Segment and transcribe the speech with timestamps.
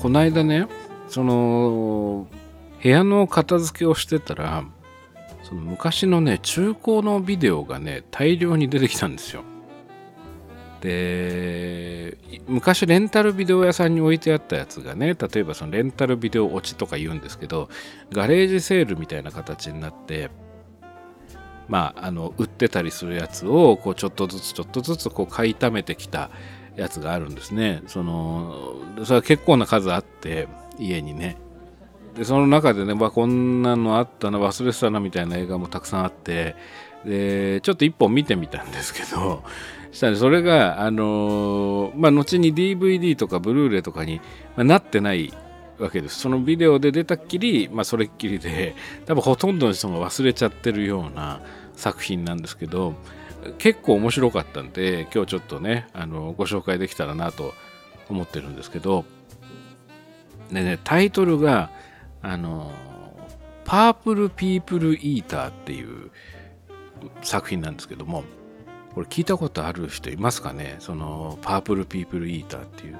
[0.00, 0.66] この間ね
[1.08, 2.26] その
[2.82, 4.64] 部屋の片付けをしてたら
[5.42, 9.42] その昔のね中古のビデオがね大量に出てきたんですよ。
[10.80, 12.16] で
[12.46, 17.68] 昔レンタルビデオ屋さんに置いてあったやつがね例えばそのレンタルビデオ落ちとか言うんですけど
[18.12, 20.30] ガレージセールみたいな形になって
[21.66, 26.30] まああの売ってたりするやつをこうちょっとずつちょっとずつこう買いためてきた
[26.78, 31.36] やつがあるんですねそのそれは結構な数あって家にね
[32.14, 36.56] でその中でね、まあ、こんなのあったな忘れてたなみたいな映画もたくさんあって
[37.04, 39.42] でちょっと一本見てみたんですけど
[39.92, 44.20] したらそれが、あの、まあ、後に DVD とかブルーレイとかに、
[44.56, 45.32] ま、なってない
[45.78, 46.20] わけです。
[46.20, 48.74] そのビデオで出たっきり、まあ、それっきりで、
[49.06, 51.40] 多分ほとんどの人が忘れちゃってるような
[51.78, 52.94] 作品なんですけど、
[53.58, 57.54] 結構面白かったんで、今日ちょっとね、あのご紹介できたらなと
[58.08, 59.04] 思ってるんですけど、
[60.50, 61.70] でね、タイトルが、
[62.20, 62.72] あの、
[63.64, 66.10] パープルピープルイーターっていう
[67.22, 68.24] 作品なんですけども、
[68.94, 70.76] これ聞いたことある人いますかね？
[70.80, 72.98] そのパープルピープルイーターっていう。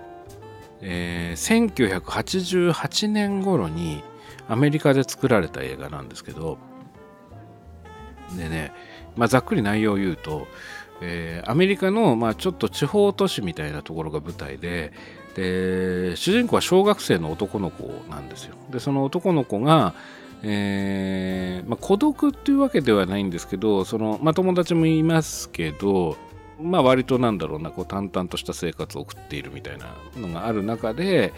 [0.81, 4.05] えー、1988年頃に
[4.47, 6.59] アメリカで作られた映画なんですけど、
[8.37, 8.73] でね、
[9.17, 10.47] まあ、ざっくり内容を言うと、
[11.01, 14.93] えー、アメリカの、まあ、ちょっと地方都市みたいなところが舞台で
[15.35, 18.57] で主人公は小学生の男の子なんですよ。
[18.71, 19.95] でその男の子が、
[20.43, 26.17] えー、まあ、孤独っていうわけではないんですけどその、まあ、友達もいますけど、
[26.61, 31.33] まあ、割となんだろうなこう淡々とした生活を送っているみたいなのがある中で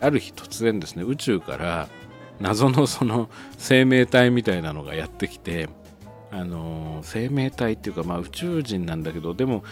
[0.00, 1.88] ある日突然ですね宇宙から
[2.40, 5.68] 謎のその生命体みたいなのがやってきて
[6.30, 9.64] あの生命体っていうか、まあ、宇宙人なんだけどでも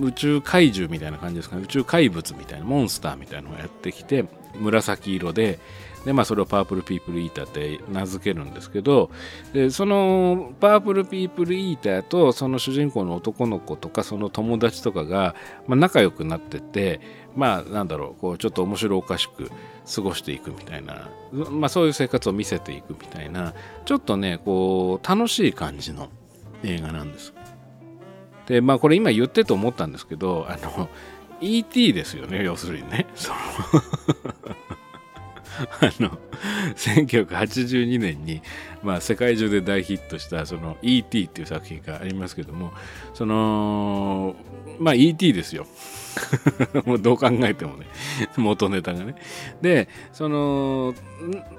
[0.00, 1.62] 宇宙怪獣みたいな感じですかね。
[1.62, 4.26] 宇宙怪物みたいなモンスターみたいなのがやってきて
[4.60, 5.58] 紫色で
[6.04, 9.10] で、まあ、それをパープルピープルイーターって名付けるんですけど
[9.52, 15.34] でそのパープルピープルイーターとその主人公の男の子とかその友達とかが、
[15.66, 17.00] まあ、仲良くなってて
[17.34, 19.50] まあなんだろうこうちょっと面白おかしく
[19.94, 26.08] 過ごしていくみたいな、まあ、そういう生活を見せていくみたいなちょっとねこう楽しい感じの
[26.62, 27.34] 映画なんです。
[28.46, 30.88] でまあこれ今言ってと思ったんですけどあの
[31.40, 33.06] ET ですよね要するにね。
[33.14, 33.36] その
[35.80, 36.18] あの
[36.74, 38.42] 1982年に、
[38.82, 41.24] まあ、世界中で大ヒットしたその E.T.
[41.24, 42.72] っていう作品がありますけども
[43.12, 44.34] その
[44.78, 45.32] まあ E.T.
[45.32, 45.66] ですよ
[46.86, 47.86] もうどう考えてもね
[48.36, 49.14] 元ネタがね
[49.60, 50.94] でその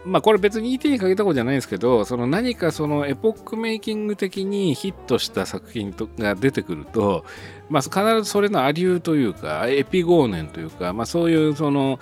[0.05, 0.89] まあこれ別に E.T.
[0.89, 7.25] にかけたことじゃないんですけどその何かそのエポックメイキング的にヒットした作品とが出てくると
[7.69, 11.99] まあ必ずそれのアリューというかエピゴーネンというかまあそういうその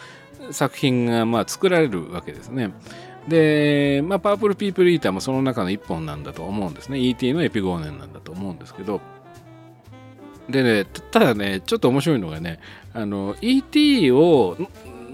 [0.51, 2.71] 作品がまあ作られるわけですね。
[3.27, 6.99] で、まあ、パープルピープルイーターもその中の一本なんだと思うんですね。
[6.99, 7.33] E.T.
[7.33, 9.01] のエピゴーネンなんだと思うんですけど、
[10.49, 12.59] でね、ただね、ちょっと面白いのがね、
[12.93, 14.11] あの、E.T.
[14.11, 14.57] を、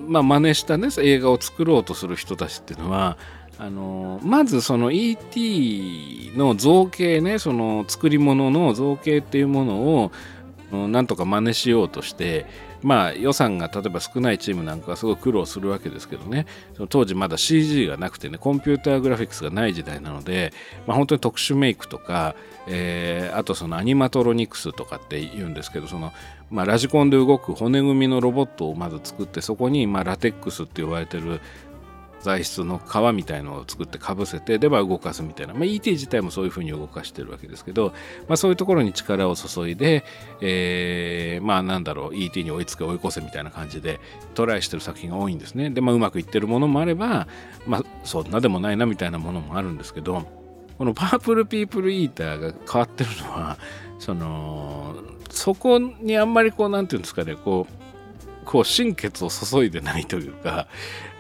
[0.08, 3.18] まあ、真似したね、映画を作ろうとする人たちっていうのは、
[3.62, 6.32] あのまずその E.T.
[6.38, 10.12] の造形ねその作り物の造形っていうもの
[10.72, 12.46] をなんとか真似しようとして
[12.82, 16.46] まあ予算が例えば少ないチームなんかはすごい苦労するわけですけどね。
[16.76, 20.54] その当時まだ CG がなくてねコンピューターグラフィックスがない時代なので、
[20.88, 22.36] まあ、本当に特殊メイクとか、
[22.68, 26.14] えー、あとそのアニマトロニクスとかって言うんですけどその、
[26.50, 31.42] まあ、ラジコンで動く骨組みのロボットをまず作ってそこにまあラテックスって呼ばれてる
[32.22, 37.94] 材質の皮みたいのを作ってかぶせてでは動かすみたいな、まあ、ET 自体もそういうふうに動かしてるわけですけど、
[38.28, 40.04] まあ、そういうところに力を注いで、
[40.42, 44.00] えー、まあなんだろう ET に追いつけ追い越せみたいな感じで
[44.34, 45.70] トライしてる作品が多いんですね。
[45.70, 47.28] で、まあ、うまくいってるものもあれば、
[47.66, 50.28] まあ、そんなでもないなみたいなものもあるんですけど
[50.78, 53.58] このパープルピープルイーターが変わってるのは
[54.00, 54.96] その
[55.30, 60.68] そこにあんまりこうなんていうんですかねこうこう心血を注いでないというか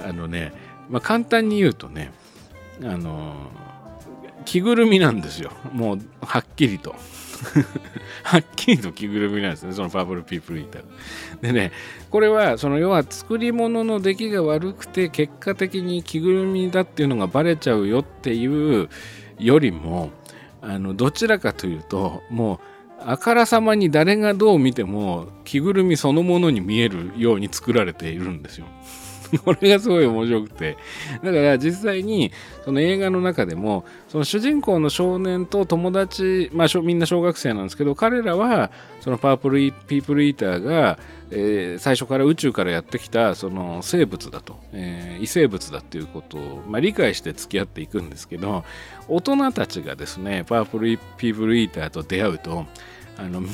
[0.03, 0.53] あのね
[0.89, 2.11] まあ、簡単に言うとね、
[2.83, 3.35] あの
[4.45, 5.51] 着ぐるみなんですよ。
[5.73, 6.95] もう、はっきりと。
[8.23, 10.83] はっきりと着ぐるみなんですね、そのパープルピープルイーター。
[11.41, 11.71] でね、
[12.09, 18.89] これは、その要は作り物の出来が悪くて、結果的に着ぐるみだっていうのがバレちゃうよっていう
[19.37, 20.11] よりも、
[20.61, 22.59] あのどちらかというと、もう、
[23.01, 28.65] あからさまに誰がどう見ても着ぐるみそのものに見えるように作られているんですよ。
[29.45, 30.77] これがすごい面白くて
[31.23, 32.31] だから実際に
[32.65, 38.71] その映画の中でもその主人公の少年と友達、まあ、みんな小学生なんですけど彼らは
[39.01, 40.99] そのパープルピープルイーターが、
[41.31, 48.63] えー、最初から宇宙からやってきたその生物だと、えー、異生物だっていうことを、まあ、理解して付き合っていくんですけど
[49.07, 52.65] 大人たちがですねパープルピープルイーターと出会うと
[53.17, 53.49] あのみん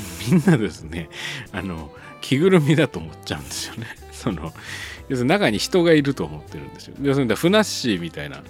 [0.45, 1.09] なですね
[1.51, 1.91] あの
[2.21, 3.85] 着ぐるみだと思っちゃうんですよね。
[4.11, 4.51] その
[5.09, 6.95] 要するに中に人がいると思ってるんですよ。
[7.01, 8.43] 要するにフナッシーみたいな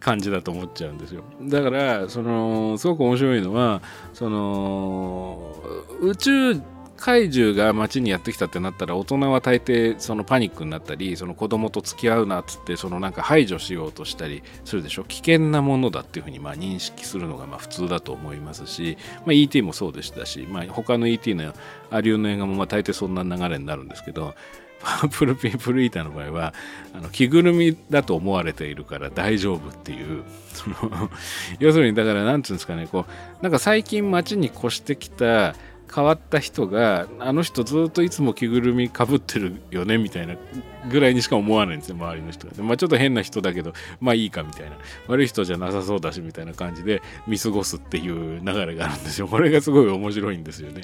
[0.00, 1.22] 感じだと思っちゃうんですよ。
[1.42, 3.82] だからそのすごく面白いのは
[4.12, 5.54] その
[6.00, 6.62] 宇宙
[7.02, 21.52] 怪獣が街にやってきたってなったら大人は大抵そのパニックになったりその子供と付き合うなっつってそのなんか排除しようとしたりするでしょ危険なものだっていうふうにま認識するのがま普通だと思いますし、まあ、ET もそうでしたし、まあ、他の ET の
[21.90, 24.36] アリューの映画もま大抵そんな流れになるんですけど
[24.82, 26.54] パープルピープルイーターの場合は
[26.92, 31.10] あの着ぐるみだと思われているから大丈夫っていう その
[31.58, 35.54] 要するにだから何て言うんですかねこうなんか最近街に越してきた
[35.94, 40.36] 変わった人があの人ずっといつも着ぐるみかぶってるよねみたいな
[40.90, 44.76] ぐらいにしか思わないんですよ周りの人が、まあ、ちょっと変な人だけどまあいいかみたいな。
[45.08, 49.28] 悪い人じゃなさそうだしみたいな感じで見過ごすっていう流れがあるんですよ。
[49.28, 50.82] これがすごい面白いんですよね。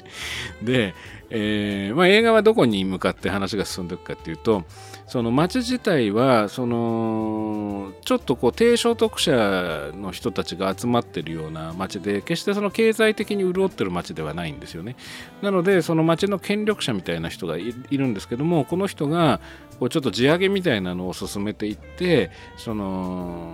[0.61, 0.93] で、
[1.29, 4.63] えー、まあ、映画はどこに向かって話が進んでいくかっていうと
[5.07, 7.58] その街自体はその
[8.09, 14.95] ちょっとこう低所得者の人たちが集まってるような街で決してその経済的に潤ってる街ではないんですよね。
[15.43, 19.39] なのでその町の権力者みたいな人がいるんですけどもこの人が
[19.79, 23.53] こうちょっと地上げみたいなのを進めていってその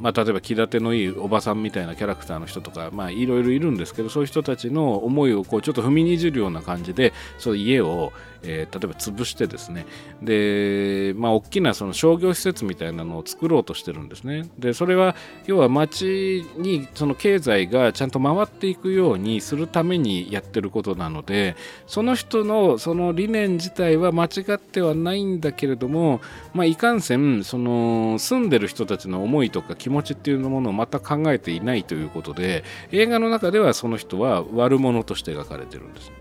[0.00, 8.12] まあ、例えば気立てのいいおばさんみたいなキャラクターの人とか、まあ、いろいろいるんですけどそういう人たちの思いをこうちょっと踏みにじるような感じでそう家を
[8.44, 9.86] えー、例えば潰してですね
[10.20, 15.14] で、まあ、大きなその商業施設みたいなのを作ろうとしてるんですねでそれは
[15.46, 21.56] 要は町にその経済がちゃんと回っていくようにするためにやってることなので
[21.86, 26.20] その人のその理念自体は間違ってはないんだけれども、
[26.54, 36.12] まあ、いかんせんその住んでる人たちの思いとか気持ちっていうものをまた考えていないということで映画の中ではその人は悪者として描かれてるんです。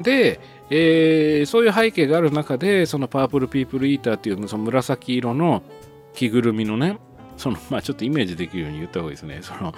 [0.00, 5.62] で、えー、そういう背景がある中でそのパープルピープルイーターっていうその紫色の
[6.14, 6.98] 着ぐるみのね
[7.36, 9.40] そのまあちょっとイメージできるように言った方がいいですね。
[9.42, 9.74] その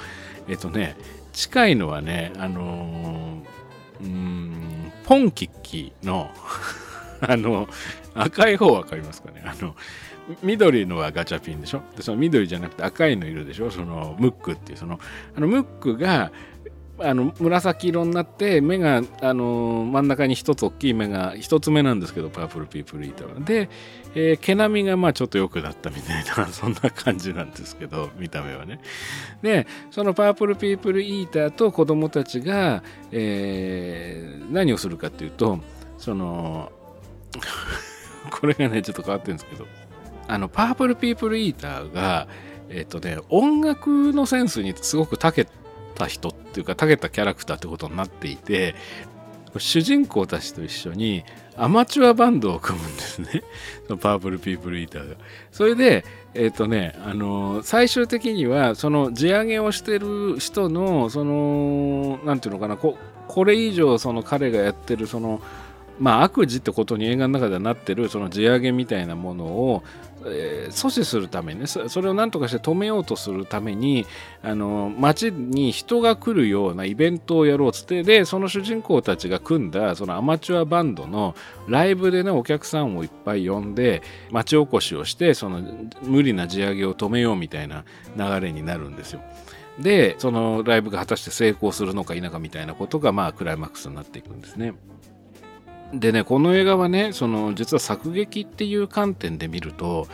[0.48, 0.96] えっ、とね
[1.32, 6.30] 近いのはねあのー、うんポンキッキの
[7.20, 7.68] あの
[8.14, 9.42] 赤い方分かりますかね。
[9.46, 9.74] あの
[10.42, 11.82] 緑のはガチャピンでしょ。
[11.96, 13.70] でその緑じゃなくて赤いのいるでしょ。
[13.70, 14.98] そのムックっていうその
[15.36, 16.32] あのムックが
[17.02, 23.69] あの紫色になって目があの真ん中に一つ大きい目が一つ目なんですけどパープルピープルイーターで、
[24.14, 28.81] えー、毛並みがまあちょっと良くなったみたいな そんな感じなんですけど見た目はね。
[29.43, 35.58] でそのパープルピープルイーターと子供たちが、えー、何をするかっていうと
[35.98, 36.72] その
[38.31, 39.66] これがねちょっと変わってるんですけど
[40.28, 42.28] あのパープルピープルイーターが
[42.75, 45.61] えっ、とね音楽のセンスにすごく長けて
[45.92, 48.74] た人っていうか長けたキャラクターってことになっていて
[49.58, 51.24] 主人公たちと一緒に
[51.56, 53.42] アマチュアバンドを組むんですね。
[54.00, 55.16] パープルピープルイーターが。
[55.50, 56.04] それで、
[56.34, 62.96] えっ、ー、とね、あのー、最終的には、その地上げをしてる人の、その、なんていうのかな、こ
[63.28, 65.43] これ以上、その彼がやってる、その、
[65.98, 69.82] まあ、悪事ってことに映画の中ではなってるその地上げみたいなものを、
[70.26, 74.06] えー、阻止するためにねそれを何とかして止めようとするために
[74.43, 81.34] あの街に人が来るようなイベントをやろうつってでその主人公たちが組んだそのアマチュアバンドの
[81.69, 85.62] ライブでねお客さんをいっぱい呼んで町おこしをしてその
[86.02, 87.84] 無理な地上げを止めようみたいな
[88.17, 89.20] 流れになるんですよ。
[89.79, 94.74] でそのライブが果たして成功するのか否かみたいなことがまあクライマックスになっていくんですね。
[95.93, 100.06] でねこの映画はねその実は作劇っていう観点で見ると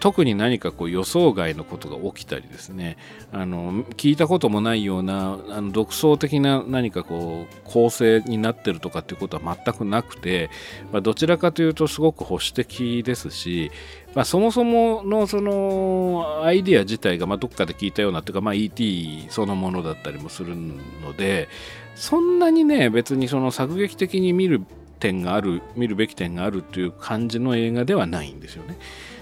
[0.00, 2.96] 特に何かこう予想外のことが起きたりですね
[3.32, 10.50] あの聞いたこともないようなあの独創的な何かこう構成になってるとかっていうことは全くなくて、
[10.92, 13.72] まあ、どちらかというとすごく保守的ですし、
[14.14, 21.48] まあ、そもそものそのアイディア自体がまどっかで聞いたようなというか、まあ、ET そのものだったりもするので
[21.96, 24.62] そんなにね別にその作劇的に見る
[24.98, 28.78] 点がある見るべき点があるという感じの映画ではないんですよね。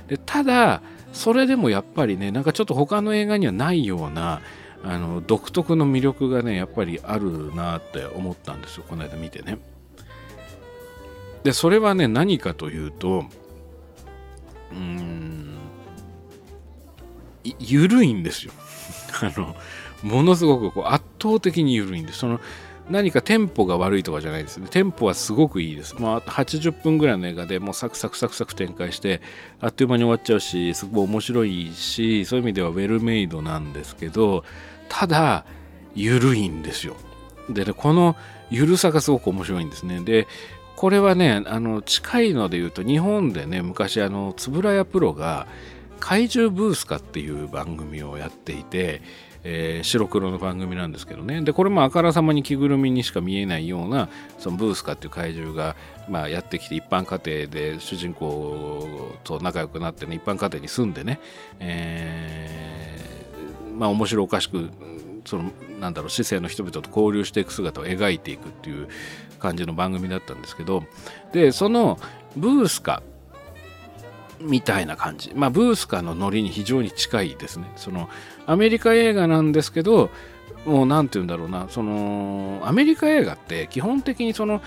[0.09, 4.41] でただそれでもやっぱりねなんかちょっと他の映画にはないような
[4.85, 9.59] あの独特の魅力がねやっぱりあるなって思ったんですよこの間見てね。
[11.43, 13.25] でそれはね何かというと
[14.73, 15.57] うーん
[17.61, 18.53] 緩いんですよ
[19.23, 19.55] あの
[20.03, 22.41] ものすごくこう圧倒的に緩いんですその
[22.91, 24.69] 何かテンポが悪いとかじゃないですね。
[24.71, 25.97] テンポはすごくいいです。
[25.99, 29.21] まあ、80分ぐらいの映画でもうサクサクサクサク展開して、
[29.61, 34.45] あっという間に終わっちゃうし、すごい面白いし、そういう意味ではウェルメイドなんですけど、
[34.89, 35.45] ただ、
[35.97, 36.97] 緩いんですよ。
[37.49, 38.17] でね、この
[38.51, 40.01] 緩さがすごく面白いんですね。
[40.01, 40.29] で、
[40.77, 45.47] これはね、あの、近いので言うと、日本でね、昔、あの、円谷プロが、
[45.99, 49.01] 怪獣ブースカっていう番組をやっていて、
[49.49, 54.09] えー、白黒の番組なんですけどねでこれもあからさまに着ぐるみにしか見えないような
[54.41, 55.77] そのブースカっていう怪獣が、
[56.09, 61.21] まあ、やってきて一般家庭で主人公と仲良くなってね一般家庭に住んでね、
[61.61, 64.69] えー、まあ面白おかしく
[65.25, 68.89] そのなんだろう市政の人々と交流していく姿を描いていくっていう
[69.39, 70.83] 感じの番組だったんですけど
[71.33, 72.01] でその
[72.37, 73.01] ブースカ
[74.41, 75.33] みたいな感じ。
[75.35, 77.71] まあ、ブースカのノリに非常に近いですね。
[77.77, 78.09] その、
[78.47, 80.11] アメリカ映画なんですけど、
[80.65, 84.63] もう何て言うんだろうな、その、アメリカ映画って基本的にその、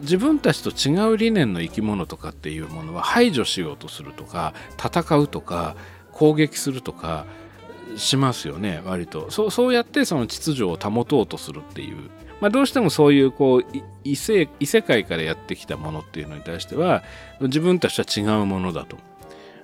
[0.00, 5.76] 自分たちと違う理念の生き物とかっていうものは排除しようとするとか、戦うとか、
[6.12, 7.26] 攻撃するとか、
[7.96, 12.10] しますよね割とそうそうやってその秩序を保とうとするっていう
[12.40, 13.64] まあ、どうしてもそういうこう
[14.04, 14.46] 異世
[14.86, 17.02] 界からやってきたものっていうのに対しては
[17.40, 18.96] 自分たちは違うものだと。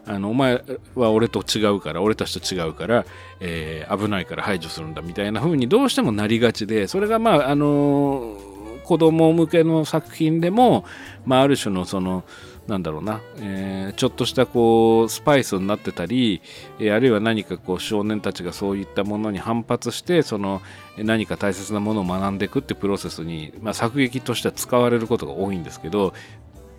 [0.07, 0.63] あのお前
[0.95, 3.07] は俺と違うから俺たちと違うから、
[3.41, 10.85] えー、危ないから排除するんだみたいな風にどうしてもなりがちでそれがまああのー、子供向けの作品でも、
[11.25, 12.25] まあ、ある種のその
[12.67, 16.41] なんだろうな、えー、ちょっとしたこうスパイスになってたり、
[16.79, 20.63] えー、あるいは何かこう少年たちがそういったものに反発してその
[20.97, 26.15] 何か大切なものを学んでいくってプロセスに、まあ、作劇としては使われることが多いんですけど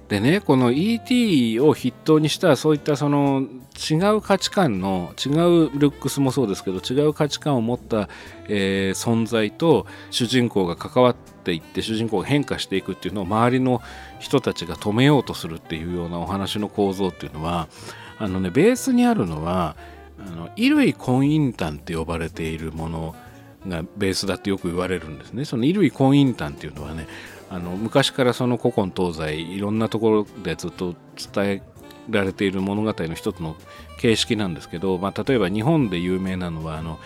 [0.07, 3.47] でねこの ET を筆頭にしたそういったその
[3.89, 5.33] 違う価値観の違う
[5.79, 8.07] ルックスもそうですけど違う価値観を持った、
[8.47, 13.81] えー、存在と主人公が関わっていって主人公が変化していくっていうのを周りの
[14.19, 17.67] 人たちが止めようとするっていうようなお話の構造っていうのは
[18.19, 19.75] あのねベースにあるのは
[20.19, 23.15] あの衣類婚姻譚って呼ばれているもの
[23.67, 25.43] がベースだってよく言われるんですね。
[25.43, 27.07] その衣類婚姻譚っていうのはね
[27.55, 30.93] あの昔からその古今東西いろんなところでずっと
[31.33, 31.61] 伝え
[32.09, 33.55] られている物語の一つの
[33.97, 36.99] 形式なんですけど、まあ、例えば日本で有名なのはあの、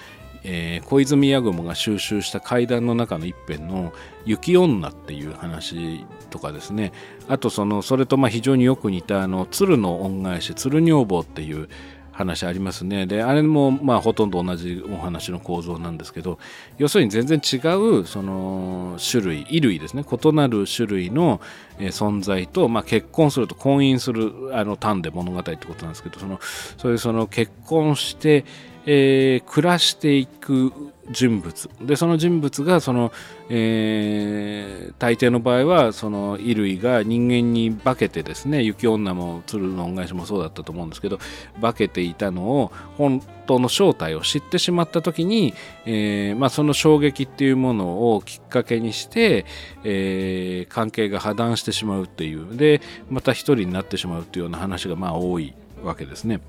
[0.43, 3.93] えー、小泉八雲が収集した怪談の中の一編の
[4.25, 6.93] 「雪女」っていう話とかですね。
[7.27, 11.69] あとそのそれとまあ非常によく似たあの鶴の恩返し鶴女房っていう
[12.19, 13.05] 話ありますね。
[13.05, 16.37] で、あれもまあほとんど同じお話の構造なんですけど、
[16.77, 21.39] 要するに全然違うその種類、衣類ですね、異なる種類の
[21.79, 26.41] 存在と、まあ、結婚すると婚姻するあの単で物語ってことなんですけど、その
[26.77, 28.43] そういうその結婚して、
[28.91, 30.73] えー、暮らしていく
[31.11, 33.11] 人物でその人物がその、
[33.47, 41.19] えー、大抵の場合はその衣類が人間に化けてですね雪女も鶴の恩返しもそうだったと思うんですけど
[41.61, 45.53] 化けていたのを本当の正体を知ってしまった時に、
[45.85, 49.45] えーまあ、その衝撃っていうものをきっかけにして、
[49.83, 55.53] えー、関係が破談してしまうっていうでまた一人になってしまうっていうような話がまあ多い
[55.83, 56.41] わけですね。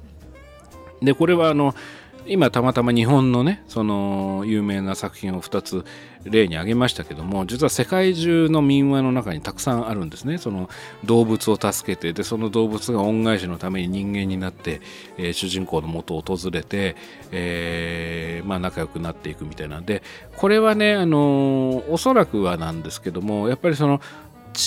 [1.03, 1.75] でこれはあの
[2.27, 5.85] 今たまたま日本のねその有名な作品を2つ
[6.25, 10.39] 例に挙げましたけども実は世界中の民話の中にたくさんあるんですね。
[10.39, 10.69] その
[11.05, 14.81] 動物を助けてでその動物が恩返しのために人間になって、
[15.17, 16.97] えー、主人公のもとを訪れて、
[17.33, 19.81] えー、まあ、仲良くなっていくみたいな。
[19.81, 20.03] んで
[20.37, 24.01] これはねあのおそらくはなんですけどもやっぱりその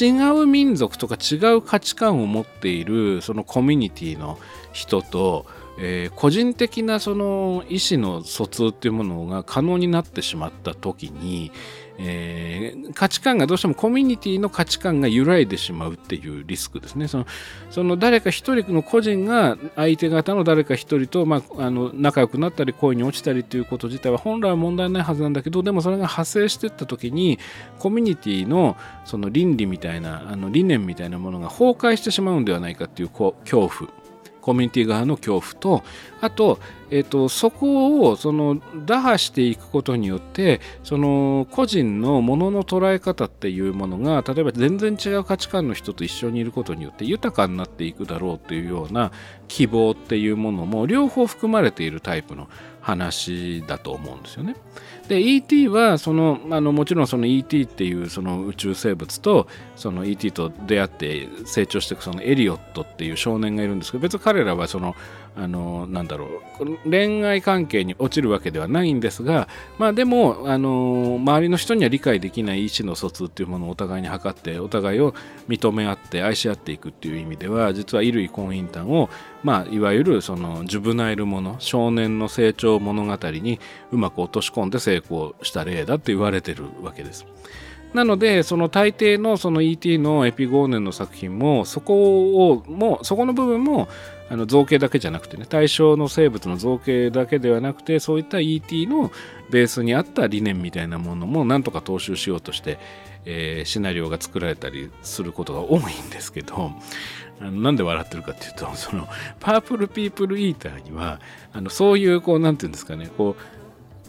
[0.02, 4.40] 違う民族とか違う価値観を持っているそのコミュニティの
[4.72, 5.46] 人と
[5.78, 11.52] えー、個人的なその意思の疎通っていうものが可能になってしまった時に、
[11.98, 17.08] えー、価値観がどうしてもコミュニティの価値観が揺らいでしまうっていうリスクですね。
[17.08, 17.26] その
[17.72, 27.40] その誰か一人の個人が相手方の誰か一人と、まあ、あの仲良くなったり恋に落ちたりっていうこと自体は本来は問題ないはずなんだけどでもそれが派生していった時に
[27.80, 28.76] コミュニティの
[29.06, 34.03] その倫理みたいなあの理念みたいなものが崩壊してしまうんではないかっていう恐怖
[34.44, 35.84] コミュニティ側の恐怖と
[36.22, 36.60] あと、
[36.96, 49.12] えーと、そこをその打破していくことによってその個人のものの捉え方っていうものが例えば全然違う価値観の人と一緒にいることによって豊かになっていくだろうっていうような
[49.48, 52.48] 希望っていうものも両方含まれているタイプの
[52.80, 54.56] 話だと思うんですよね。
[55.08, 64.96] で ET はそのあのもちろんその ET っていうその宇宙生物とその ET と出会って成長していくそのエリオットっていう少年がいるんですけど別に彼らはその
[65.36, 66.28] あのなんだろ
[66.60, 69.48] う恋愛関係に落ちるわけではないんですが
[69.80, 75.14] まあでもあの周りの人には理解できない意思の疎通っていうものをお互いに図ってお互いを
[75.48, 79.10] 認め合って愛し合っていくっていう意味では実は衣類婚姻譚を
[79.44, 83.60] まあいわゆるそのジュブナイルもの少年の成長物語に
[83.92, 87.26] うまく落とし込んで成功した例だって言われてるわけです。
[87.94, 93.88] なのでその大抵のその ET のエピゴーネンの作品もそこをもそこの部分も
[94.30, 99.12] あの造形だけじゃなくてね対象の生物の造形だけではなくてそういった ET の
[99.50, 102.80] ベースにあった理念みたいなものもなんとか踏襲しようとして、
[103.26, 106.72] えー、シナリオが作られたりすることが多いんですけど
[107.40, 109.08] あのなんで笑ってるかっていうとその
[109.40, 111.20] パープルピープルイーターには
[111.52, 113.63] あのそういうこう何て言うんですかねこう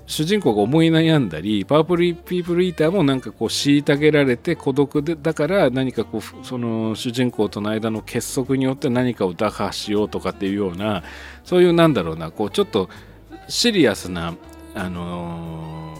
[0.06, 11.02] 主人公が思い悩んだりパープルピープルイーターもなんかこう虐げられて孤独でだから何かこうその主人公との間の結束によって何かを打破しようとかっていうような
[11.42, 12.90] そういうなんだろうなこうちょっと
[13.48, 14.34] シリアスな、
[14.74, 15.96] あの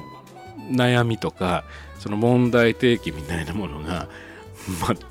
[0.70, 1.64] ー、悩みとか
[1.99, 4.08] その問題提起みたいなものが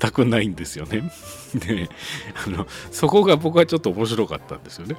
[0.00, 1.10] 全くないんですよね。
[1.54, 1.88] で
[2.46, 4.96] あのそこが僕はちょっと面白かったんですよね。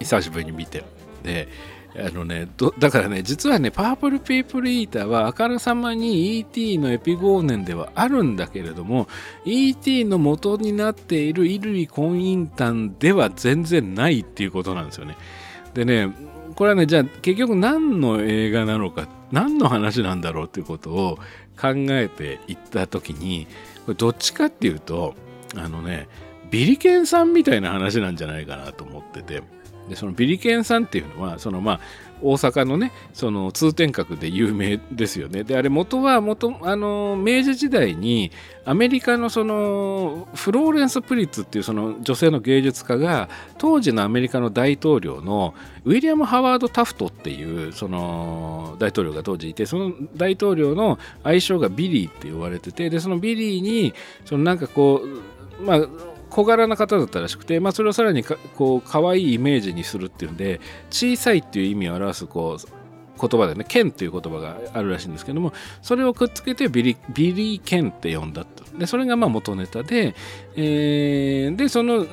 [0.00, 0.84] 久しぶりに見て。
[1.22, 1.48] で
[1.96, 2.48] あのね、
[2.78, 9.06] だからね、実はね、パープルピープルイーターはあからさまに ET のエピゴーネンではあるんだけれども、
[9.44, 15.16] ET の元になっている衣類婚姻譚では全然ないっていうことなんですよね。
[15.74, 16.12] でね、
[16.56, 21.18] これはね、じゃあ結局何の映画なのか、何の話なんだろうっていうことを
[21.60, 23.46] 考えていった時に、
[23.86, 25.14] これどっちかっていうと、
[25.56, 26.08] あのね、
[26.50, 29.42] ビリケンさんみたいな話なんじゃないかなと思ってて、
[29.88, 31.80] でそのビリケンさんっていうのはそのまあ
[32.22, 35.44] 大阪のねその通天閣で有名ですよね。
[35.44, 38.30] であれ元は元あの明治時代に
[38.64, 53.92] アメリカのそのフローレンス・プリッツっていうその女性の芸術家が当時のアメリカの大統領のウィリアム・ハワード・タフトっていうその大統領が当時いてその大統領の愛称がビリーって呼ばれててでそのビリーに
[54.24, 55.02] そのなんかこ
[55.60, 55.88] うまあ
[56.34, 62.70] 小柄な方だったらしくて、まあ、それをさらにかこう可愛いイメージにするっていうんで小さいっていう意味を表すこう
[63.20, 68.64] 言葉でね、ケンっていう言葉があるらしいんですけども、それをくっつけてビリビリーケンって呼んだと。
[68.76, 70.16] で、それがまあ元ネタで、
[70.56, 72.04] えー、で、その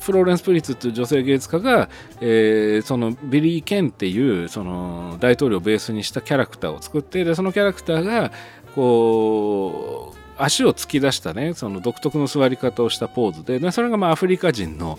[0.00, 1.88] フローレンス・プリッツっていう女性芸術家が、
[2.20, 8.32] えー、そのビリケンっていうその大統領をベースにしたキャラクターを作ってでそのキャラクターが
[8.74, 14.98] こう足を突き出したねその独特の座り方をしたポーズで、ね、それがまあアフリカ人の、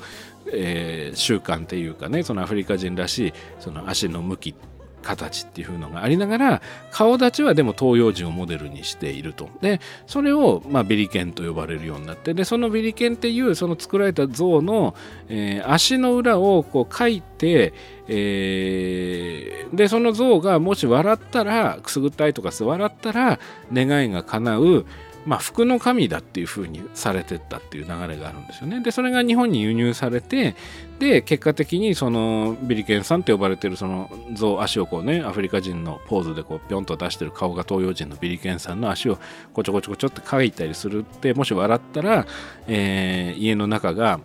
[0.52, 4.56] えー、習慣っていうかねそのアフリカ人らしいその足の向き
[5.02, 9.50] 形っていうのがありながら顔立ちはでも東洋人をモデルにしていると。
[9.62, 14.96] でそれを、まあ、ビリケンと呼ばれるようになってでそのビリケンっていうその作られた像の、
[15.28, 17.74] えー、足の裏をこう描いて、
[18.08, 23.40] えー、でその像がもし笑ったらくすぐったいとか笑ったら
[23.74, 24.86] 願いが叶う
[25.26, 28.82] まあ、服の神だっていう風にされてったっていう流れがあるんですよね。
[28.82, 30.56] でそれが日本に輸入されて
[31.00, 39.20] で結果的にそのビリケンさんって呼ばれてるその像足をこうねアフリカ人のポーズでこうピョンと出してる顔が東洋人のビリケンさんの足を
[39.54, 42.26] こちょこちょこちょって描いたりするってもし笑ったら、
[42.68, 44.20] えー、家の中が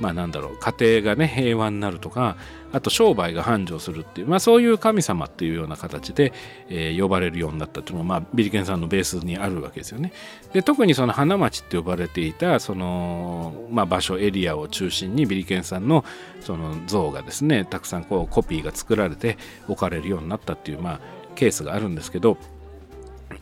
[0.00, 2.36] まあなんだろう家庭がね平和になるとか
[2.72, 6.32] あと商売が繁盛するっていう、まあ、そういう神様っていうような形で、
[6.68, 10.12] えー、呼ばれるようになったっていうのも、まあ、ビリケンさんのベースにあるわけですよね。
[10.52, 16.04] で特にその花町って呼ばれていたその、まあ、場所エリアを中心にビリケンさんの
[16.40, 19.36] その像がですねたくさんこうコピーが作られて
[19.68, 21.00] 置かれるようになったっていう、まあ、
[21.34, 22.38] ケースがあるんですけど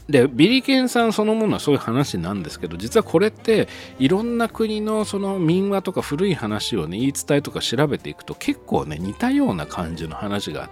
[0.08, 10.70] でビリケンさんそのものはそういう話なんですけど実はこれっていろんな国のその民話とか古い話をね言い伝えとか調べていくと結構ね似たような感じの話が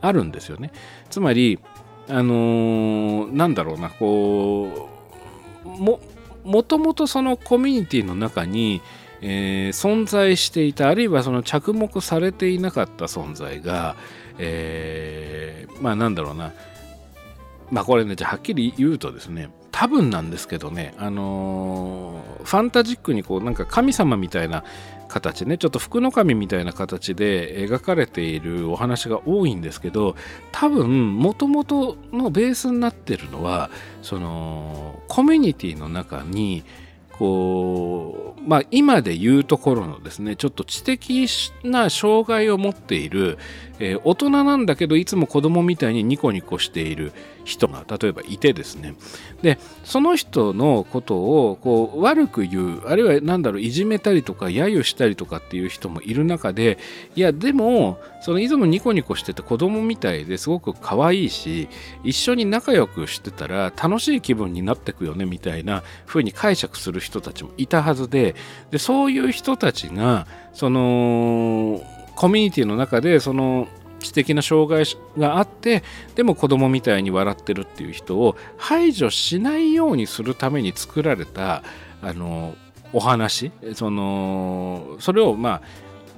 [0.00, 0.70] あるんですよね。
[1.08, 1.58] つまり
[2.08, 4.90] あのー、なんだろうなこ
[5.64, 6.00] うも
[6.44, 8.82] もともとそのコミュニティの中に、
[9.22, 13.96] えー、存在していたあるいはその着目されていなかった存在が、
[14.38, 16.52] えー、まあなんだろうな
[17.74, 24.62] まあこれね、じゃはっきり言うとですね、多分なんですけどね、あのー、ファンタジックにこうなんか神様みたいな
[25.08, 30.14] 形ねちょっと福の神みたいな形で描かれているお話が多いんですけど
[30.52, 33.70] 多分もともとのベースになってるのは
[34.02, 36.62] そのコミュニティの中に
[37.18, 41.26] こうまあ今で言うところのですねちょっと知的
[41.62, 43.38] な障害を持っている、
[43.78, 47.12] えー、大人なんだけどいつも子供みたいにニコニコしている
[47.44, 48.94] 人が例えばいてですね。
[49.42, 56.78] でその人のことをこう悪く言うあるいは何だろういじめたりとか揶揄したりとかっていう人もいる中で
[57.14, 61.68] いやでもそのいつもニコニコしてて子供みたいですごく可愛いし
[62.02, 68.34] 一緒に仲良くしてたら楽しい気分になってくよねみたいな風に解釈する人たちもいたはずで
[68.70, 71.82] でそういう人たちがその
[72.16, 73.68] コミュニティの中でその
[74.00, 74.84] 知的な障害
[75.18, 75.82] があって
[76.14, 81.62] でも子供みたいに笑ってるっていう人を排除しないようにするために作られた
[82.02, 82.54] あの
[82.92, 83.50] お話。
[83.74, 85.62] そのそれをまあ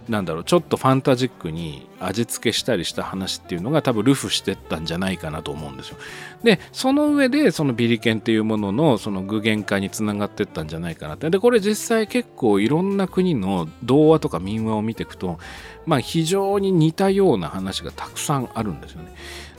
[0.09, 5.97] なんだろうちょっとファンタジックに味付けしたりした話っていうのが多分ルフしてったんじゃないかなと思うんですよ。
[6.45, 15.39] でその上でそのビリケンっていうもののその具現化につながってったんじゃないかなってでこれ実際結構いろんな国の童話とか民話を見ていくと
[15.87, 19.13] まあ非常に似たような話がたくさんあるんですよね。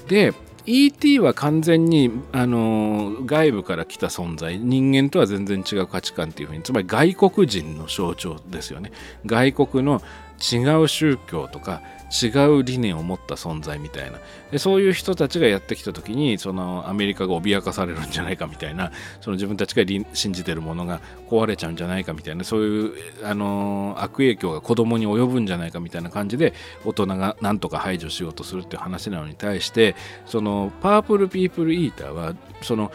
[0.07, 0.33] で
[0.69, 1.19] E.T.
[1.19, 8.91] は完全に、あの外部から来た存在人間とは全然違う価値観っていうふうにつまり外国人の象徴ですよね
[9.25, 10.01] 外国の
[10.39, 14.19] 違う宗教とか違う理念を持った存在みたいな。
[14.51, 22.93] でそういう人たちがやってきた時にそのアメリカが脅かされるんじゃないかみたいなその自分たちが信じてるものが壊れちゃうんじゃないかみたいなそういう
[23.25, 26.53] あの悪影響が子供に及ぶんじゃないかみたいな感じで
[26.85, 29.95] 大人が何とか排除しようとするっていう話なのに対して
[30.25, 32.91] そのパープルピープルイーターはその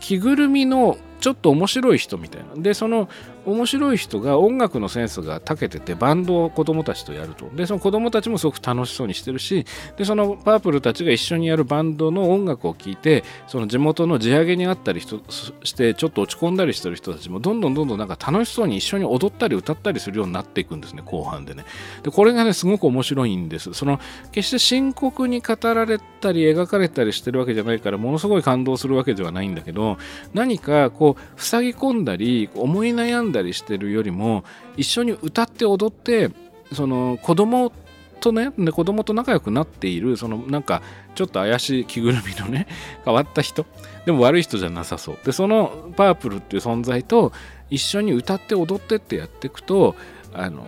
[0.00, 2.60] 着ぐるみのちょっと面白い人みたいな。
[2.60, 3.08] でその
[3.46, 7.48] 面白い人が音楽のセンスが長けててバンドを子供たちとやると。
[7.54, 9.64] でその子供たちもすごく楽しそうにしてるし
[9.96, 21.64] でそのパープルたちが一緒にやるバンドの音楽を聴いてその地元の地上げにあったりしてちょっと落ち込んだりしてる人たちもどんどんどんどんなんか楽しそうに一緒に踊ったり歌ったりするようになっていくんですね後半でね。
[22.02, 23.72] でこれがねすごく面白いんです。
[23.74, 24.00] その
[24.32, 29.98] 決して深刻に語られたり描かれたりしてるわけじゃないからものすごい感動するわけではないんだけど
[30.34, 34.44] 何かこう塞ぎ込んだり思い悩んだりしてるよりも
[34.76, 36.30] 一緒に歌って踊って
[36.72, 37.72] その子供
[38.20, 40.80] とねで子供と仲良くなっているそのなんか
[41.14, 42.66] ちょっと怪しい着ぐるみのね
[43.04, 43.66] 変わった人
[44.06, 47.32] でも悪い人じゃなさそうでそのパープルっていう存在と
[47.68, 49.96] 一緒に歌って踊ってってやっていくと
[50.32, 50.66] あの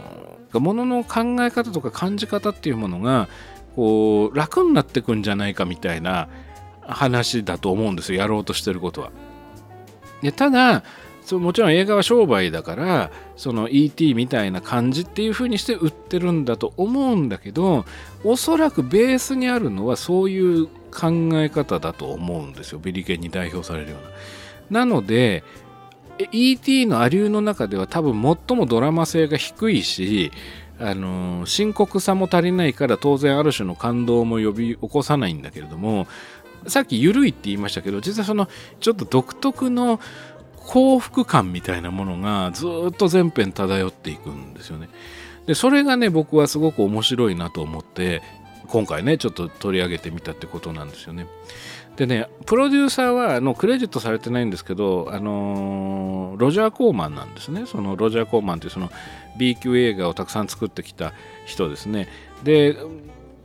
[0.52, 3.28] ものの考え方とか感じ方っていうものが
[3.76, 6.28] こう楽になってくんじゃないかみたいな
[6.83, 9.11] 話だと思うんですよやろうとしてることは。
[10.24, 10.82] でただ
[11.22, 17.84] そもちろん映画は商売だからその ET みたいな感じっていう風にして売ってるんだと思うんだけど
[18.24, 23.96] おそらくベースにあるのはそういう考え方だと思うんですよビリケンに代表されるよ
[24.70, 24.80] うな。
[24.80, 25.44] なので
[26.32, 28.12] ET のアリューの中では多分
[28.46, 30.30] 最もドラマ性が低いし
[30.78, 36.06] あの深刻さも足りないから当然ある種の感動も呼び起こさないんだけれども
[36.66, 38.48] さっき緩いって言いましたけど実はその
[38.81, 40.00] ちょっと独特の
[40.57, 44.88] 幸福感みたいなものがずっと全編漂っていくんですよね。
[45.46, 48.22] でそれがね僕はすごく面白いなと思って
[48.66, 51.27] 今回ねちょっと取り上げてみたってことなんですよね。
[51.96, 58.90] でねプロデューサーはあのクレジットされてないんですけど、あのー、ロジャー・コーマンなんですねそのロジャー・コーマンっていうその
[59.38, 61.12] B 級映画をたくさん作ってきた
[61.46, 62.09] 人ですね
[62.42, 62.77] で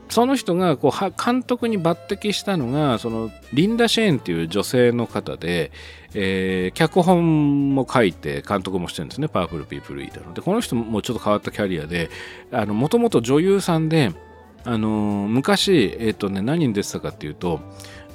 [0.10, 5.72] その人がこう監督に抜擢したのがそのリンダ・シェーンっていう女性の方で、
[6.16, 10.34] えー、脚本も書いて監督もしてるんですねパワフル・ピープル・イーターの。
[10.34, 12.10] でこの人もちょっと変わったキャリアで
[12.68, 14.12] もともと女優さんで、
[14.66, 17.60] あのー、昔、えーとね、何に出てたかっていうと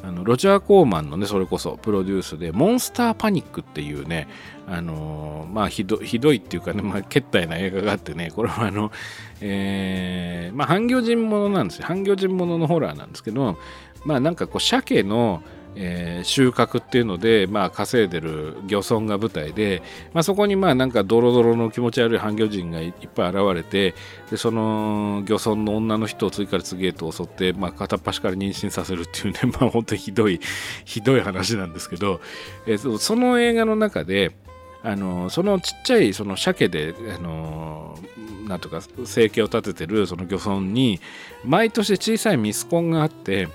[0.07, 4.29] あのロジャー・コーマンのねそれこそプロデュースでモンスター・パニックっていうね
[4.67, 8.93] あのまあひどひどいっていうかね、まあ、けったいな映画があってねこれはあの、
[9.41, 11.87] えー、まあ半魚人ものなんですよ。
[11.87, 13.57] 半魚人もののホラーなんですけど
[14.05, 15.43] まあなんかこう鮭の
[15.77, 19.83] えー、収穫っていうので、まあ、稼いでる漁村が舞台で、
[20.13, 23.95] まあ、そこにまあなんかドロドロの気持ち悪い半魚人がいっぱい現れて
[24.31, 30.41] でその漁村の女の人を次から次へと襲って、まあ、片っ端から妊娠させるっていうね、 まあ、本当にひどい
[30.85, 32.21] ひどい話なんですけど、
[32.67, 34.33] えー、その映画の中で
[34.83, 37.99] あのそのちっちゃいその鮭であの
[38.47, 41.01] なんとか生計を立ててるその漁村に
[41.43, 43.49] 毎年小さいミスコンがあって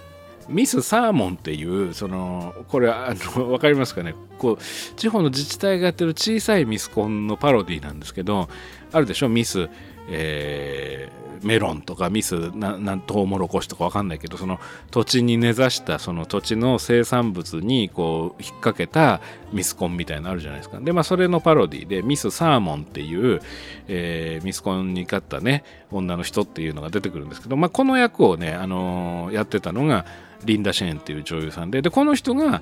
[0.50, 4.16] ミス・サーモンっていうそのこれあの分かりますかね？
[4.38, 8.50] こう地方の自治体がやってる小さいミスコンのパロディなんですけど
[8.92, 9.30] あるでしょ？
[9.30, 9.70] ミス、
[10.10, 14.60] えー、メロンとかミスななトウモロコシとか分かんないけどその
[14.92, 20.80] 土地に根ざしたその土地の生産物にこう引っ掛けたミスコンみたいなのあるじゃないですか。
[20.80, 23.42] でまあそれのパロディでミス・サーモンっていう、
[23.88, 30.06] えー、ミスコンに勝ったね女の人っていうのが出てくるんですけど、まあ、この役をね、あの、やってたのが
[30.46, 32.62] リンダ・シェーンっていう女優さんででこの人が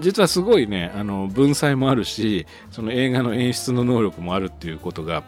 [0.00, 5.24] 実はすごいねあの文才もあるしその映画の演出の能力もあるっていうことが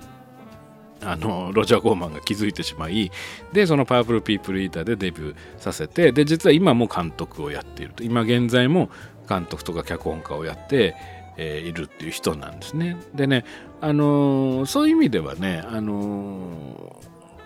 [1.03, 3.11] あのロジャー・ゴーマンが気づいてしまい
[3.53, 8.05] でそのパープル・ピープル・イーターでデビューさせてで実は今も監督をやっていると。
[8.05, 8.91] 今現在も
[9.29, 10.97] 監督とか脚本家をやって、
[11.37, 12.97] え、いるっていう人なんですね。
[13.15, 13.45] でね
[13.81, 16.97] あのー、そういう意味ではねあの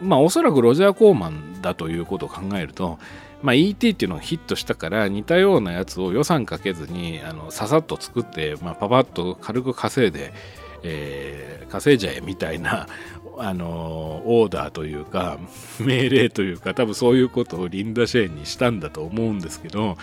[0.01, 2.99] ー、まあおそらくロジャー・コーマンだということを考えると
[3.45, 10.33] まあ、ET っていうのがヒットしたから似たようなやつを予算かけずにあのささっと作って、まあ、パパッと軽く稼いで、
[10.83, 12.87] えー、稼いじゃえみたいな
[13.37, 15.39] あのオーダーというか
[15.79, 19.99] 命令というか多分そういうことをリンダ・シェーンにしたんだと思うんですけど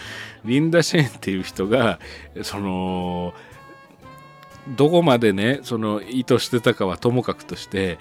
[0.45, 1.99] リンダ・シェーンっていう人が
[2.43, 3.33] その
[4.67, 7.97] どこまでねその意図してたかはともかくとして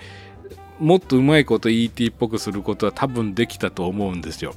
[0.78, 4.54] もっとうまいこと ET っぽくすることは多分できたと思うんですよ。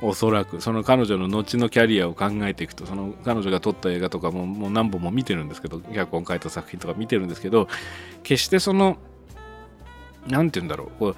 [0.00, 7.68] おそらくその彼女の後のキャリアを考えていくとその彼女が撮った映画とかももう何本も見てるんですけど脚本書いた作品とか見てるんですけど
[8.22, 8.98] 決してその
[10.28, 11.16] 何て言うんだろうこう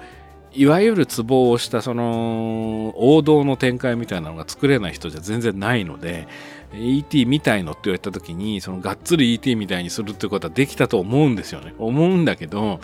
[0.53, 6.27] いわゆるツボをしたその王道の展開みたいなのが作れない人じゃ全然ないので
[6.73, 11.73] ET みたいのって言われた時にそのがっつり ET みたいにするってことはできたと思うんですよね。
[11.77, 12.81] 思うんだけど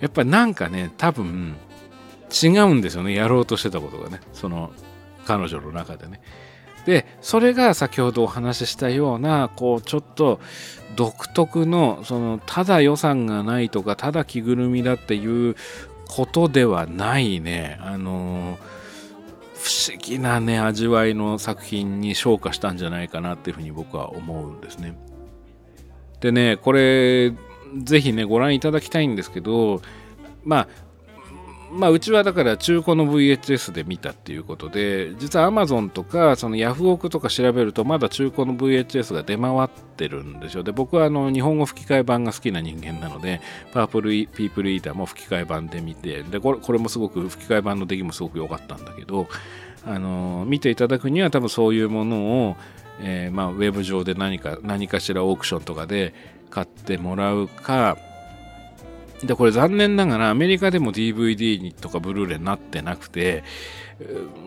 [0.00, 1.56] やっぱりなんかね多分
[2.30, 3.14] 違うんですよね。
[3.14, 4.20] やろうとしてたことがね。
[4.34, 4.70] その
[5.26, 6.20] 彼女の中でね。
[6.86, 10.38] でそれが先ほどお話ししたようなこうちょっと
[10.94, 15.56] 独特のそのただ予算がないとかただ着ぐるみだっていう
[16.08, 18.56] ことではないねあの
[19.54, 24.96] 不思議なね味わいの作品に昇華したんじゃないかなっていうふうに僕は思うんですね。
[26.20, 27.32] でねこれ
[27.82, 29.82] ぜひねご覧いただきたいんですけど
[30.44, 30.68] まあ
[31.70, 40.62] まあ、うちはだから中古の VHS で見たっていうことで実は Amazon とかそのヤフオクとか調べるとまだ中古の VHS が出回ってるんですよ。
[40.62, 43.40] で僕はあの日本語吹き替え版が好きな人間なので
[43.72, 49.28] パープルピープルイーターも吹き替え版で見てでこれこれもすごく吹き替え版の出来もすごく良かったんだけど
[49.84, 52.56] あの見ていただくには多分そういうものを、
[53.00, 56.14] えー、まあ、ウェブ上で何か何かしらオークションとかで
[56.50, 57.96] 買ってもらうか
[59.26, 63.44] で、これ残念ながらアメリカでも DVD とかブルーレイになってなくて、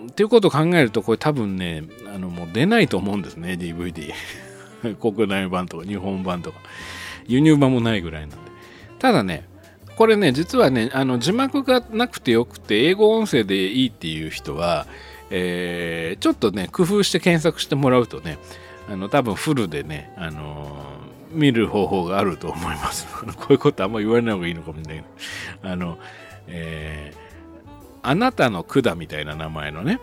[0.09, 4.13] っていうことを考えると、これ多分ね、あのもう出ないと思うんですね、DVD。
[4.99, 6.59] 国内版とか日本版とか。
[7.27, 8.37] 輸入版もないぐらいなんで。
[8.97, 9.45] ただね、
[9.95, 14.87] これね、実はね、あの字幕がなくてよくて、英語音声でいいっていう人は、
[15.29, 18.39] えー、ちょっとね、工夫して検索してもらうとね、
[18.89, 20.98] あの多分フルでね、あの
[21.31, 23.07] 見る方法があると思います。
[23.37, 25.97] こういうことあんま言われない方がいいのかもしれないけど、あの、
[26.47, 29.99] えー、あなたの管みたいな名前のね、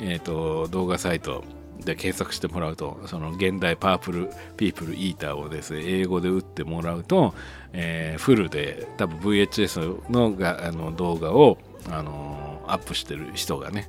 [0.00, 1.44] えっ、ー、と、動画サイト
[1.84, 7.34] で検索してもらうと、その原題パープルピープルイーターをですね、英語で打ってもらうと、
[7.72, 11.58] えー、フルで多分 VHS のがあの動画を、
[11.90, 13.88] あのアップしてる人がね、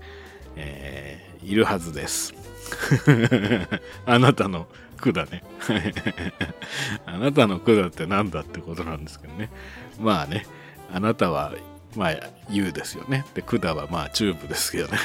[0.56, 2.34] えー、いるはずです。
[4.06, 4.67] あなたの
[5.02, 5.44] 管ね。
[7.06, 9.50] あなたの管って何だってことなんですけどね。
[10.00, 10.46] まあね、
[10.94, 11.54] あなたは、
[11.96, 12.16] まあ、
[12.50, 13.26] You ですよね。
[13.34, 14.98] で、管はまあ、チューブですけどね。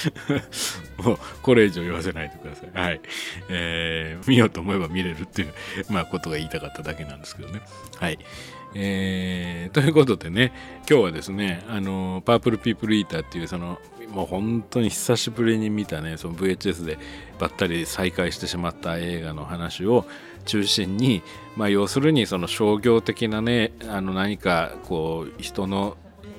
[0.98, 2.70] もう、これ以上言わせないでください。
[2.72, 3.00] はい。
[3.48, 5.52] えー、見ようと思えば見れるっていう、
[5.90, 7.60] まあ、ことが言いたかっただけなんですけどね。
[7.98, 8.18] はい。
[8.74, 10.52] えー、ということでね、
[10.88, 13.78] 今日はですね、あの、パープルピープルイーターっていう、その、
[14.12, 16.98] もう本当に久しぶりに見たね、その VHS で
[17.38, 20.04] ばったり再会してしまった映画の話を
[20.44, 21.22] 中心に、
[21.56, 25.96] まあ、要するにその商業的なね、あの何かこう人の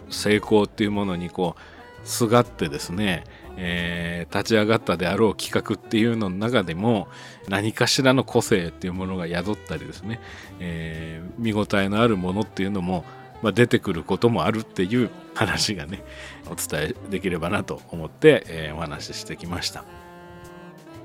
[0.09, 3.23] 成功っていうものにこうすがってですね、
[3.57, 7.07] えー、立ち上がったであろう企画っていうのの中でも
[7.49, 10.19] 何かしらの個性っていうものが宿ったりですね、
[10.59, 13.05] えー、見応えのあるものっていうのも
[13.43, 16.01] まあ、出てくることもあるっていう話がね
[16.49, 19.83] お伝えできればなと思って、えー、お話ししてきました。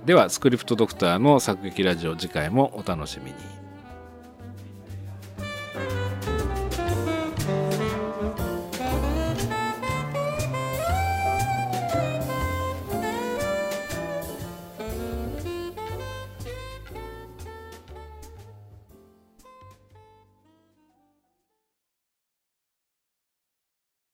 [0.07, 3.58] ではスクリプトドクターの作劇ラジオ次回もお楽しみに。